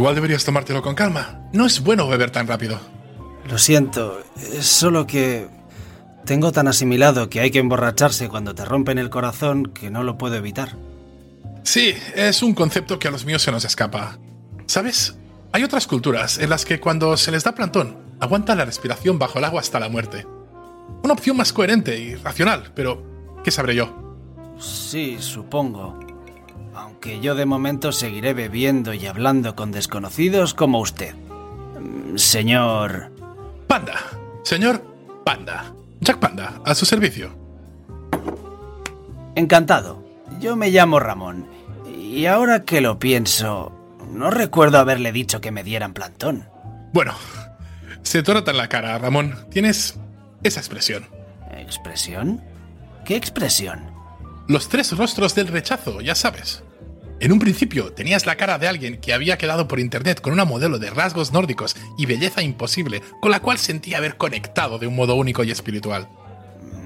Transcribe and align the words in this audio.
Igual 0.00 0.14
deberías 0.14 0.46
tomártelo 0.46 0.80
con 0.80 0.94
calma. 0.94 1.42
No 1.52 1.66
es 1.66 1.82
bueno 1.82 2.08
beber 2.08 2.30
tan 2.30 2.46
rápido. 2.46 2.80
Lo 3.50 3.58
siento, 3.58 4.22
es 4.34 4.64
solo 4.64 5.06
que 5.06 5.46
tengo 6.24 6.52
tan 6.52 6.68
asimilado 6.68 7.28
que 7.28 7.40
hay 7.40 7.50
que 7.50 7.58
emborracharse 7.58 8.30
cuando 8.30 8.54
te 8.54 8.64
rompen 8.64 8.96
el 8.96 9.10
corazón 9.10 9.66
que 9.66 9.90
no 9.90 10.02
lo 10.02 10.16
puedo 10.16 10.36
evitar. 10.36 10.74
Sí, 11.64 11.94
es 12.14 12.42
un 12.42 12.54
concepto 12.54 12.98
que 12.98 13.08
a 13.08 13.10
los 13.10 13.26
míos 13.26 13.42
se 13.42 13.52
nos 13.52 13.66
escapa. 13.66 14.16
¿Sabes? 14.64 15.18
Hay 15.52 15.64
otras 15.64 15.86
culturas 15.86 16.38
en 16.38 16.48
las 16.48 16.64
que 16.64 16.80
cuando 16.80 17.18
se 17.18 17.30
les 17.30 17.44
da 17.44 17.54
plantón, 17.54 17.98
aguantan 18.20 18.56
la 18.56 18.64
respiración 18.64 19.18
bajo 19.18 19.38
el 19.38 19.44
agua 19.44 19.60
hasta 19.60 19.78
la 19.78 19.90
muerte. 19.90 20.26
Una 21.02 21.12
opción 21.12 21.36
más 21.36 21.52
coherente 21.52 21.98
y 21.98 22.14
racional, 22.14 22.72
pero 22.74 23.42
¿qué 23.44 23.50
sabré 23.50 23.74
yo? 23.74 24.16
Sí, 24.58 25.18
supongo. 25.20 26.09
Aunque 26.74 27.20
yo 27.20 27.34
de 27.34 27.46
momento 27.46 27.92
seguiré 27.92 28.34
bebiendo 28.34 28.94
y 28.94 29.06
hablando 29.06 29.56
con 29.56 29.72
desconocidos 29.72 30.54
como 30.54 30.80
usted. 30.80 31.14
Mm, 31.14 32.16
Señor... 32.16 33.10
Panda. 33.66 34.00
Señor 34.42 34.82
Panda. 35.24 35.72
Jack 36.00 36.18
Panda, 36.18 36.60
a 36.64 36.74
su 36.74 36.86
servicio. 36.86 37.30
Encantado. 39.34 40.02
Yo 40.40 40.56
me 40.56 40.70
llamo 40.70 40.98
Ramón. 40.98 41.46
Y 41.86 42.26
ahora 42.26 42.64
que 42.64 42.80
lo 42.80 42.98
pienso, 42.98 43.72
no 44.10 44.30
recuerdo 44.30 44.78
haberle 44.78 45.12
dicho 45.12 45.40
que 45.40 45.52
me 45.52 45.62
dieran 45.62 45.92
plantón. 45.94 46.48
Bueno, 46.92 47.14
se 48.02 48.22
te 48.22 48.34
nota 48.34 48.50
en 48.50 48.56
la 48.56 48.68
cara, 48.68 48.98
Ramón. 48.98 49.34
Tienes 49.50 49.98
esa 50.42 50.60
expresión. 50.60 51.06
¿Expresión? 51.52 52.42
¿Qué 53.04 53.16
expresión? 53.16 53.99
Los 54.50 54.68
tres 54.68 54.96
rostros 54.98 55.36
del 55.36 55.46
rechazo, 55.46 56.00
ya 56.00 56.16
sabes. 56.16 56.64
En 57.20 57.30
un 57.30 57.38
principio 57.38 57.92
tenías 57.92 58.26
la 58.26 58.34
cara 58.34 58.58
de 58.58 58.66
alguien 58.66 59.00
que 59.00 59.14
había 59.14 59.38
quedado 59.38 59.68
por 59.68 59.78
internet 59.78 60.20
con 60.20 60.32
una 60.32 60.44
modelo 60.44 60.80
de 60.80 60.90
rasgos 60.90 61.30
nórdicos 61.30 61.76
y 61.96 62.06
belleza 62.06 62.42
imposible, 62.42 63.00
con 63.20 63.30
la 63.30 63.38
cual 63.38 63.58
sentía 63.58 63.98
haber 63.98 64.16
conectado 64.16 64.80
de 64.80 64.88
un 64.88 64.96
modo 64.96 65.14
único 65.14 65.44
y 65.44 65.52
espiritual. 65.52 66.08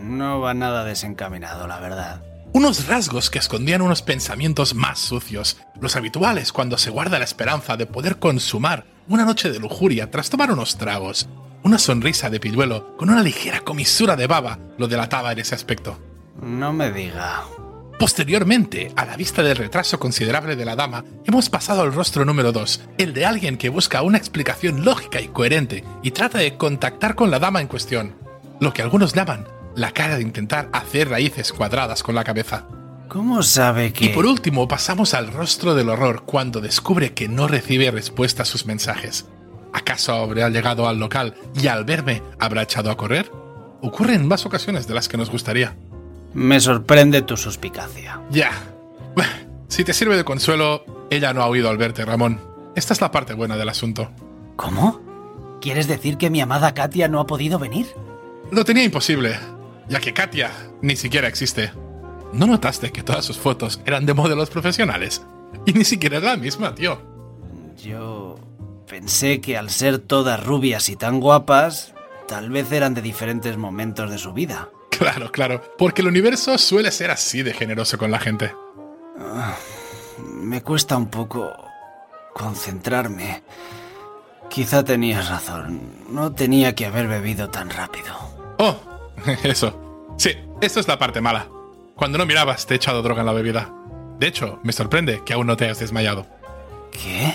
No 0.02 0.40
va 0.40 0.52
nada 0.52 0.84
desencaminado, 0.84 1.66
la 1.66 1.80
verdad. 1.80 2.22
Unos 2.52 2.86
rasgos 2.86 3.30
que 3.30 3.38
escondían 3.38 3.80
unos 3.80 4.02
pensamientos 4.02 4.74
más 4.74 4.98
sucios, 4.98 5.56
los 5.80 5.96
habituales 5.96 6.52
cuando 6.52 6.76
se 6.76 6.90
guarda 6.90 7.18
la 7.18 7.24
esperanza 7.24 7.78
de 7.78 7.86
poder 7.86 8.18
consumar 8.18 8.84
una 9.08 9.24
noche 9.24 9.50
de 9.50 9.58
lujuria 9.58 10.10
tras 10.10 10.28
tomar 10.28 10.52
unos 10.52 10.76
tragos. 10.76 11.30
Una 11.62 11.78
sonrisa 11.78 12.28
de 12.28 12.40
pilluelo 12.40 12.94
con 12.98 13.08
una 13.08 13.22
ligera 13.22 13.60
comisura 13.60 14.16
de 14.16 14.26
baba 14.26 14.58
lo 14.76 14.86
delataba 14.86 15.32
en 15.32 15.38
ese 15.38 15.54
aspecto. 15.54 15.98
No 16.40 16.72
me 16.72 16.90
diga. 16.90 17.44
Posteriormente, 17.98 18.92
a 18.96 19.04
la 19.04 19.16
vista 19.16 19.42
del 19.42 19.56
retraso 19.56 20.00
considerable 20.00 20.56
de 20.56 20.64
la 20.64 20.76
dama, 20.76 21.04
hemos 21.24 21.48
pasado 21.48 21.82
al 21.82 21.92
rostro 21.92 22.24
número 22.24 22.52
2, 22.52 22.80
el 22.98 23.14
de 23.14 23.24
alguien 23.24 23.56
que 23.56 23.68
busca 23.68 24.02
una 24.02 24.18
explicación 24.18 24.84
lógica 24.84 25.20
y 25.20 25.28
coherente 25.28 25.84
y 26.02 26.10
trata 26.10 26.38
de 26.38 26.56
contactar 26.56 27.14
con 27.14 27.30
la 27.30 27.38
dama 27.38 27.60
en 27.60 27.68
cuestión, 27.68 28.16
lo 28.60 28.72
que 28.72 28.82
algunos 28.82 29.14
llaman 29.14 29.46
la 29.76 29.92
cara 29.92 30.16
de 30.16 30.22
intentar 30.22 30.68
hacer 30.72 31.08
raíces 31.08 31.52
cuadradas 31.52 32.02
con 32.02 32.14
la 32.14 32.24
cabeza. 32.24 32.66
¿Cómo 33.08 33.42
sabe 33.42 33.92
que... 33.92 34.06
Y 34.06 34.08
por 34.08 34.26
último 34.26 34.66
pasamos 34.66 35.14
al 35.14 35.32
rostro 35.32 35.74
del 35.74 35.88
horror 35.88 36.24
cuando 36.24 36.60
descubre 36.60 37.12
que 37.12 37.28
no 37.28 37.48
recibe 37.48 37.90
respuesta 37.90 38.42
a 38.42 38.46
sus 38.46 38.66
mensajes. 38.66 39.26
¿Acaso 39.72 40.14
habrá 40.14 40.48
llegado 40.48 40.88
al 40.88 40.98
local 40.98 41.34
y 41.54 41.66
al 41.66 41.84
verme 41.84 42.22
habrá 42.38 42.62
echado 42.62 42.90
a 42.90 42.96
correr? 42.96 43.30
Ocurre 43.82 44.14
en 44.14 44.26
más 44.26 44.46
ocasiones 44.46 44.86
de 44.86 44.94
las 44.94 45.08
que 45.08 45.16
nos 45.16 45.30
gustaría. 45.30 45.76
Me 46.34 46.60
sorprende 46.60 47.22
tu 47.22 47.36
suspicacia. 47.36 48.20
Ya. 48.30 48.50
Si 49.68 49.82
te 49.82 49.92
sirve 49.92 50.16
de 50.16 50.22
consuelo, 50.22 50.84
ella 51.10 51.32
no 51.32 51.42
ha 51.42 51.48
oído 51.48 51.68
al 51.68 51.78
verte, 51.78 52.04
Ramón. 52.04 52.40
Esta 52.76 52.92
es 52.92 53.00
la 53.00 53.10
parte 53.10 53.34
buena 53.34 53.56
del 53.56 53.68
asunto. 53.68 54.08
¿Cómo? 54.54 55.00
¿Quieres 55.60 55.88
decir 55.88 56.16
que 56.16 56.30
mi 56.30 56.40
amada 56.40 56.74
Katia 56.74 57.08
no 57.08 57.18
ha 57.18 57.26
podido 57.26 57.58
venir? 57.58 57.86
Lo 58.52 58.64
tenía 58.64 58.84
imposible, 58.84 59.36
ya 59.88 59.98
que 59.98 60.12
Katia 60.12 60.52
ni 60.80 60.94
siquiera 60.94 61.26
existe. 61.26 61.72
¿No 62.32 62.46
notaste 62.46 62.92
que 62.92 63.02
todas 63.02 63.24
sus 63.24 63.36
fotos 63.36 63.80
eran 63.84 64.06
de 64.06 64.14
modelos 64.14 64.48
profesionales? 64.48 65.22
Y 65.66 65.72
ni 65.72 65.84
siquiera 65.84 66.18
era 66.18 66.30
la 66.30 66.36
misma, 66.36 66.74
tío. 66.74 67.00
Yo 67.82 68.36
pensé 68.86 69.40
que 69.40 69.56
al 69.56 69.70
ser 69.70 69.98
todas 69.98 70.44
rubias 70.44 70.88
y 70.88 70.94
tan 70.94 71.18
guapas, 71.18 71.94
tal 72.28 72.50
vez 72.50 72.70
eran 72.70 72.94
de 72.94 73.02
diferentes 73.02 73.56
momentos 73.56 74.08
de 74.08 74.18
su 74.18 74.32
vida. 74.32 74.68
Claro, 74.98 75.30
claro, 75.32 75.60
porque 75.76 76.02
el 76.02 76.08
universo 76.08 76.56
suele 76.58 76.90
ser 76.90 77.10
así 77.10 77.42
de 77.42 77.52
generoso 77.52 77.98
con 77.98 78.10
la 78.10 78.18
gente. 78.18 78.52
Me 80.18 80.62
cuesta 80.62 80.96
un 80.96 81.06
poco 81.08 81.52
concentrarme. 82.32 83.42
Quizá 84.48 84.84
tenías 84.84 85.28
razón. 85.28 85.80
No 86.08 86.32
tenía 86.32 86.74
que 86.74 86.86
haber 86.86 87.08
bebido 87.08 87.50
tan 87.50 87.70
rápido. 87.70 88.14
Oh, 88.58 88.76
eso. 89.42 90.14
Sí, 90.16 90.30
esto 90.60 90.80
es 90.80 90.88
la 90.88 90.98
parte 90.98 91.20
mala. 91.20 91.48
Cuando 91.96 92.18
no 92.18 92.26
mirabas, 92.26 92.66
te 92.66 92.74
he 92.74 92.76
echado 92.76 93.02
droga 93.02 93.20
en 93.20 93.26
la 93.26 93.32
bebida. 93.32 93.72
De 94.18 94.26
hecho, 94.28 94.60
me 94.62 94.72
sorprende 94.72 95.22
que 95.24 95.32
aún 95.32 95.46
no 95.46 95.56
te 95.56 95.64
hayas 95.64 95.80
desmayado. 95.80 96.26
¿Qué? 96.92 97.34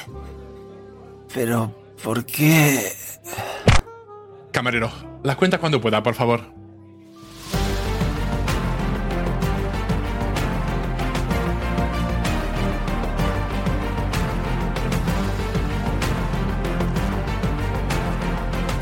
Pero, 1.33 1.73
¿por 2.01 2.25
qué? 2.25 2.91
Camarero, 4.51 4.91
la 5.23 5.35
cuenta 5.35 5.57
cuando 5.59 5.81
pueda, 5.81 6.01
por 6.01 6.15
favor. 6.15 6.58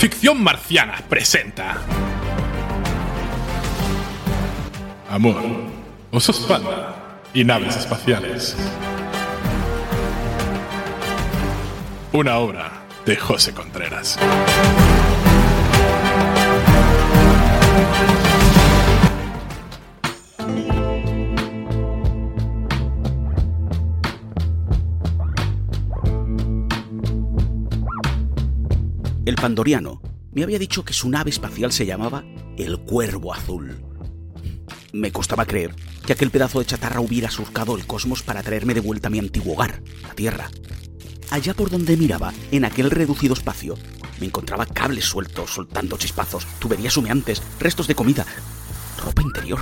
Ficción 0.10 0.42
Marciana 0.42 1.04
presenta. 1.10 1.82
Amor, 5.10 5.44
osos 6.12 6.40
panda 6.48 7.20
y 7.34 7.44
naves 7.44 7.76
espaciales. 7.76 8.56
Una 12.14 12.38
obra 12.38 12.84
de 13.06 13.18
José 13.18 13.54
Contreras. 13.54 14.18
Pandoriano 29.42 30.02
me 30.34 30.44
había 30.44 30.60
dicho 30.60 30.84
que 30.84 30.94
su 30.94 31.10
nave 31.10 31.30
espacial 31.30 31.72
se 31.72 31.86
llamaba 31.86 32.24
el 32.58 32.80
Cuervo 32.80 33.34
Azul. 33.34 33.84
Me 34.94 35.12
costaba 35.12 35.46
creer 35.46 35.76
que 36.06 36.14
aquel 36.14 36.32
pedazo 36.32 36.60
de 36.60 36.66
chatarra 36.66 37.02
hubiera 37.02 37.30
surcado 37.30 37.76
el 37.76 37.86
cosmos 37.86 38.24
para 38.24 38.42
traerme 38.42 38.74
de 38.74 38.82
vuelta 38.82 39.08
a 39.08 39.12
mi 39.12 39.20
antiguo 39.20 39.54
hogar, 39.54 39.82
la 40.02 40.14
Tierra. 40.16 40.50
Allá 41.30 41.54
por 41.54 41.70
donde 41.70 41.98
miraba, 41.98 42.34
en 42.52 42.66
aquel 42.66 42.90
reducido 42.90 43.34
espacio, 43.34 43.76
me 44.20 44.26
encontraba 44.26 44.66
cables 44.66 45.06
sueltos, 45.06 45.52
soltando 45.52 45.98
chispazos, 45.98 46.48
tuberías 46.60 46.98
humeantes, 46.98 47.44
restos 47.60 47.88
de 47.88 47.96
comida, 47.96 48.26
ropa 49.04 49.22
interior. 49.22 49.60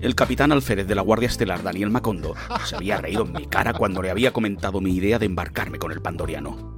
El 0.00 0.14
capitán 0.14 0.52
alférez 0.52 0.86
de 0.86 0.94
la 0.94 1.02
Guardia 1.02 1.28
Estelar, 1.28 1.62
Daniel 1.62 1.90
Macondo, 1.90 2.34
se 2.64 2.76
había 2.76 2.98
reído 2.98 3.24
en 3.24 3.32
mi 3.32 3.46
cara 3.46 3.72
cuando 3.72 4.02
le 4.02 4.10
había 4.10 4.32
comentado 4.32 4.80
mi 4.80 4.94
idea 4.94 5.18
de 5.18 5.26
embarcarme 5.26 5.78
con 5.78 5.90
el 5.90 6.02
pandoriano. 6.02 6.75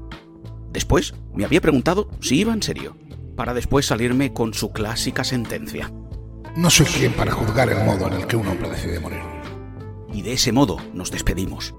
Después 0.78 1.12
me 1.34 1.44
había 1.44 1.60
preguntado 1.60 2.08
si 2.20 2.38
iba 2.38 2.52
en 2.52 2.62
serio, 2.62 2.96
para 3.34 3.52
después 3.52 3.84
salirme 3.84 4.32
con 4.32 4.54
su 4.54 4.70
clásica 4.70 5.24
sentencia. 5.24 5.92
No 6.54 6.70
soy 6.70 6.86
quien 6.86 7.12
para 7.14 7.32
juzgar 7.32 7.68
el 7.68 7.84
modo 7.84 8.06
en 8.06 8.12
el 8.12 8.28
que 8.28 8.36
un 8.36 8.46
hombre 8.46 8.70
decide 8.70 9.00
morir. 9.00 9.18
Y 10.12 10.22
de 10.22 10.34
ese 10.34 10.52
modo 10.52 10.76
nos 10.94 11.10
despedimos. 11.10 11.74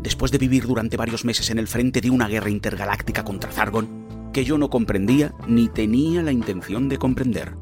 Después 0.00 0.32
de 0.32 0.38
vivir 0.38 0.66
durante 0.66 0.96
varios 0.96 1.24
meses 1.24 1.50
en 1.50 1.60
el 1.60 1.68
frente 1.68 2.00
de 2.00 2.10
una 2.10 2.26
guerra 2.26 2.50
intergaláctica 2.50 3.22
contra 3.22 3.52
Zargon, 3.52 4.32
que 4.32 4.44
yo 4.44 4.58
no 4.58 4.70
comprendía 4.70 5.32
ni 5.46 5.68
tenía 5.68 6.20
la 6.24 6.32
intención 6.32 6.88
de 6.88 6.98
comprender. 6.98 7.54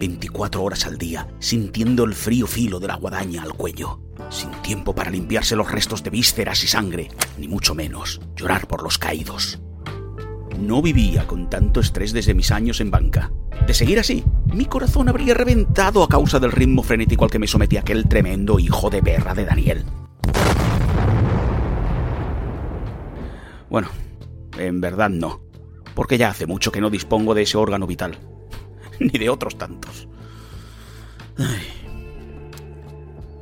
24 0.00 0.64
horas 0.64 0.84
al 0.84 0.98
día, 0.98 1.28
sintiendo 1.38 2.02
el 2.02 2.14
frío 2.14 2.48
filo 2.48 2.80
de 2.80 2.88
la 2.88 2.96
guadaña 2.96 3.44
al 3.44 3.54
cuello, 3.54 4.00
sin 4.30 4.50
tiempo 4.62 4.96
para 4.96 5.12
limpiarse 5.12 5.54
los 5.54 5.70
restos 5.70 6.02
de 6.02 6.10
vísceras 6.10 6.64
y 6.64 6.66
sangre, 6.66 7.08
ni 7.38 7.46
mucho 7.46 7.76
menos 7.76 8.20
llorar 8.34 8.66
por 8.66 8.82
los 8.82 8.98
caídos. 8.98 9.60
No 10.58 10.80
vivía 10.80 11.26
con 11.26 11.50
tanto 11.50 11.80
estrés 11.80 12.12
desde 12.12 12.34
mis 12.34 12.50
años 12.50 12.80
en 12.80 12.90
banca. 12.90 13.30
De 13.66 13.74
seguir 13.74 13.98
así, 13.98 14.24
mi 14.46 14.64
corazón 14.64 15.08
habría 15.08 15.34
reventado 15.34 16.02
a 16.02 16.08
causa 16.08 16.38
del 16.38 16.52
ritmo 16.52 16.82
frenético 16.82 17.24
al 17.24 17.30
que 17.30 17.38
me 17.38 17.46
sometía 17.46 17.80
aquel 17.80 18.08
tremendo 18.08 18.58
hijo 18.58 18.88
de 18.88 19.02
perra 19.02 19.34
de 19.34 19.44
Daniel. 19.44 19.84
Bueno, 23.68 23.88
en 24.58 24.80
verdad 24.80 25.10
no, 25.10 25.42
porque 25.94 26.16
ya 26.16 26.30
hace 26.30 26.46
mucho 26.46 26.72
que 26.72 26.80
no 26.80 26.88
dispongo 26.88 27.34
de 27.34 27.42
ese 27.42 27.58
órgano 27.58 27.86
vital, 27.86 28.18
ni 29.00 29.18
de 29.18 29.28
otros 29.28 29.58
tantos. 29.58 30.08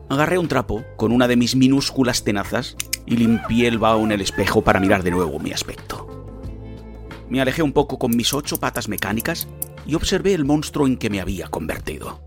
Agarré 0.08 0.38
un 0.38 0.48
trapo 0.48 0.84
con 0.96 1.12
una 1.12 1.28
de 1.28 1.36
mis 1.36 1.54
minúsculas 1.54 2.24
tenazas 2.24 2.76
y 3.06 3.16
limpié 3.16 3.68
el 3.68 3.78
vaho 3.78 4.04
en 4.04 4.12
el 4.12 4.20
espejo 4.20 4.62
para 4.62 4.80
mirar 4.80 5.02
de 5.02 5.10
nuevo 5.10 5.38
mi 5.38 5.52
aspecto. 5.52 5.93
Me 7.28 7.40
alejé 7.40 7.62
un 7.62 7.72
poco 7.72 7.98
con 7.98 8.16
mis 8.16 8.32
ocho 8.32 8.58
patas 8.58 8.88
mecánicas 8.88 9.48
y 9.86 9.94
observé 9.94 10.34
el 10.34 10.44
monstruo 10.44 10.86
en 10.86 10.96
que 10.96 11.10
me 11.10 11.20
había 11.20 11.48
convertido. 11.48 12.22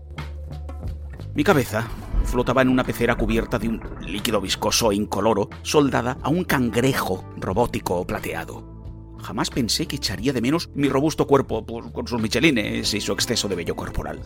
Mi 1.34 1.44
cabeza 1.44 1.86
flotaba 2.24 2.62
en 2.62 2.68
una 2.68 2.84
pecera 2.84 3.16
cubierta 3.16 3.58
de 3.58 3.68
un 3.68 3.80
líquido 4.06 4.40
viscoso 4.40 4.90
e 4.90 4.96
incoloro 4.96 5.48
soldada 5.62 6.18
a 6.22 6.28
un 6.28 6.44
cangrejo 6.44 7.24
robótico 7.36 8.06
plateado. 8.06 9.16
Jamás 9.22 9.50
pensé 9.50 9.86
que 9.86 9.96
echaría 9.96 10.32
de 10.32 10.40
menos 10.40 10.70
mi 10.74 10.88
robusto 10.88 11.26
cuerpo 11.26 11.64
con 11.92 12.06
sus 12.06 12.20
michelines 12.20 12.92
y 12.94 13.00
su 13.00 13.12
exceso 13.12 13.48
de 13.48 13.56
vello 13.56 13.74
corporal. 13.74 14.20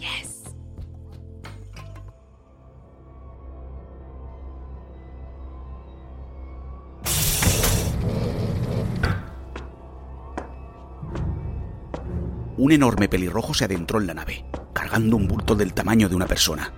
Un 12.62 12.70
enorme 12.70 13.08
pelirrojo 13.08 13.54
se 13.54 13.64
adentró 13.64 14.00
en 14.00 14.06
la 14.06 14.14
nave, 14.14 14.44
cargando 14.72 15.16
un 15.16 15.26
bulto 15.26 15.56
del 15.56 15.74
tamaño 15.74 16.08
de 16.08 16.14
una 16.14 16.28
persona. 16.28 16.72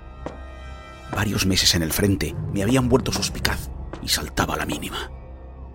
Varios 1.12 1.44
meses 1.44 1.74
en 1.74 1.82
el 1.82 1.92
frente 1.92 2.34
me 2.54 2.62
habían 2.62 2.88
vuelto 2.88 3.12
suspicaz 3.12 3.68
y 4.02 4.08
saltaba 4.08 4.54
a 4.54 4.56
la 4.56 4.64
mínima. 4.64 5.10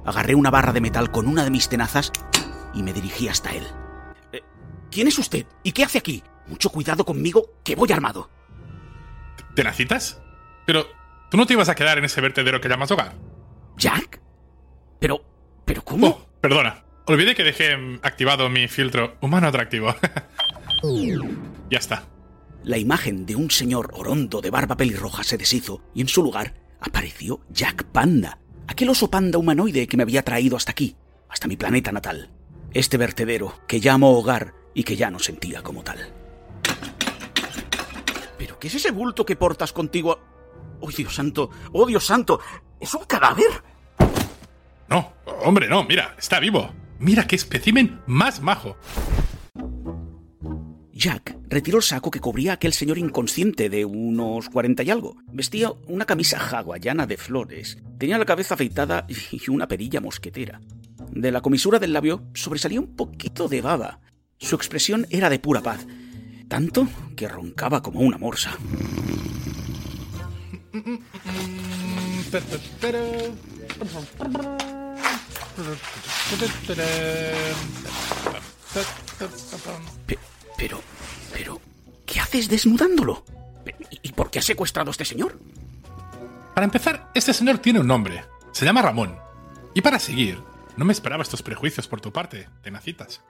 Agarré 0.03 0.33
una 0.33 0.49
barra 0.49 0.73
de 0.73 0.81
metal 0.81 1.11
con 1.11 1.27
una 1.27 1.43
de 1.43 1.51
mis 1.51 1.69
tenazas 1.69 2.11
y 2.73 2.81
me 2.81 2.91
dirigí 2.91 3.27
hasta 3.27 3.51
él. 3.51 3.67
Eh, 4.33 4.41
¿Quién 4.89 5.07
es 5.07 5.19
usted? 5.19 5.45
¿Y 5.61 5.73
qué 5.73 5.83
hace 5.83 5.99
aquí? 5.99 6.23
Mucho 6.47 6.71
cuidado 6.71 7.05
conmigo, 7.05 7.59
que 7.63 7.75
voy 7.75 7.91
armado. 7.91 8.31
¿Tenacitas? 9.53 10.19
Pero, 10.65 10.87
¿tú 11.29 11.37
no 11.37 11.45
te 11.45 11.53
ibas 11.53 11.69
a 11.69 11.75
quedar 11.75 11.99
en 11.99 12.05
ese 12.05 12.19
vertedero 12.19 12.59
que 12.59 12.67
llamas 12.67 12.89
hogar? 12.89 13.13
¿Jack? 13.77 14.19
Pero... 14.99 15.21
¿Pero 15.65 15.85
cómo? 15.85 16.07
Oh, 16.07 16.27
perdona. 16.41 16.83
Olvidé 17.09 17.33
que 17.33 17.43
dejé 17.43 17.73
activado 18.03 18.49
mi 18.49 18.67
filtro 18.67 19.17
humano 19.19 19.47
atractivo. 19.47 19.95
ya 21.71 21.79
está. 21.79 22.03
La 22.63 22.77
imagen 22.77 23.25
de 23.25 23.35
un 23.35 23.49
señor 23.49 23.89
orondo 23.95 24.41
de 24.41 24.51
barba 24.51 24.77
pelirroja 24.77 25.23
se 25.23 25.35
deshizo 25.35 25.81
y 25.95 26.01
en 26.01 26.07
su 26.07 26.21
lugar 26.21 26.53
apareció 26.79 27.41
Jack 27.49 27.85
Panda, 27.85 28.37
aquel 28.67 28.89
oso 28.89 29.09
panda 29.09 29.39
humanoide 29.39 29.87
que 29.87 29.97
me 29.97 30.03
había 30.03 30.21
traído 30.21 30.55
hasta 30.55 30.69
aquí, 30.69 30.97
hasta 31.29 31.47
mi 31.47 31.57
planeta 31.57 31.91
natal. 31.91 32.29
Este 32.75 32.97
vertedero 32.97 33.59
que 33.65 33.79
llamo 33.79 34.11
hogar 34.11 34.53
y 34.75 34.83
que 34.83 34.95
ya 34.95 35.09
no 35.09 35.17
sentía 35.17 35.63
como 35.63 35.83
tal. 35.83 36.13
¿Pero 38.37 38.59
qué 38.59 38.67
es 38.67 38.75
ese 38.75 38.91
bulto 38.91 39.25
que 39.25 39.35
portas 39.35 39.73
contigo? 39.73 40.19
¡Oh, 40.79 40.91
Dios 40.91 41.15
santo! 41.15 41.49
¡Oh, 41.71 41.87
Dios 41.87 42.05
santo! 42.05 42.39
¡Es 42.79 42.93
un 42.93 43.05
cadáver! 43.05 43.63
No, 44.87 45.11
hombre, 45.43 45.67
no, 45.67 45.83
mira, 45.85 46.13
está 46.19 46.39
vivo. 46.39 46.71
Mira 46.99 47.25
qué 47.27 47.35
espécimen 47.35 48.01
más 48.05 48.41
majo. 48.41 48.75
Jack 50.91 51.37
retiró 51.47 51.77
el 51.77 51.83
saco 51.83 52.11
que 52.11 52.19
cubría 52.19 52.51
a 52.51 52.53
aquel 52.55 52.73
señor 52.73 52.97
inconsciente 52.97 53.69
de 53.69 53.85
unos 53.85 54.49
cuarenta 54.49 54.83
y 54.83 54.89
algo. 54.89 55.15
Vestía 55.31 55.71
una 55.87 56.03
camisa 56.05 56.37
hawaiana 56.37 57.07
de 57.07 57.15
flores. 57.15 57.77
Tenía 57.97 58.17
la 58.17 58.25
cabeza 58.25 58.55
afeitada 58.55 59.07
y 59.07 59.49
una 59.49 59.69
perilla 59.69 60.01
mosquetera. 60.01 60.59
De 61.11 61.31
la 61.31 61.39
comisura 61.41 61.79
del 61.79 61.93
labio 61.93 62.23
sobresalía 62.33 62.81
un 62.81 62.97
poquito 62.97 63.47
de 63.47 63.61
baba. 63.61 64.01
Su 64.37 64.55
expresión 64.55 65.07
era 65.09 65.29
de 65.29 65.39
pura 65.39 65.61
paz. 65.61 65.87
Tanto 66.49 66.87
que 67.15 67.29
roncaba 67.29 67.81
como 67.81 68.01
una 68.01 68.17
morsa. 68.17 68.57
Pe- 80.05 80.19
pero, 80.57 80.81
pero, 81.33 81.59
¿qué 82.05 82.19
haces 82.19 82.49
desnudándolo? 82.49 83.23
¿Y 84.01 84.11
por 84.13 84.29
qué 84.31 84.39
has 84.39 84.45
secuestrado 84.45 84.89
a 84.89 84.91
este 84.91 85.05
señor? 85.05 85.37
Para 86.53 86.65
empezar, 86.65 87.11
este 87.13 87.33
señor 87.33 87.59
tiene 87.59 87.79
un 87.79 87.87
nombre. 87.87 88.23
Se 88.51 88.65
llama 88.65 88.81
Ramón. 88.81 89.17
Y 89.73 89.81
para 89.81 89.99
seguir, 89.99 90.39
no 90.77 90.85
me 90.85 90.93
esperaba 90.93 91.23
estos 91.23 91.41
prejuicios 91.43 91.87
por 91.87 92.01
tu 92.01 92.11
parte, 92.11 92.49
tenacitas. 92.63 93.21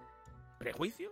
¿Prejuicios? 0.57 1.11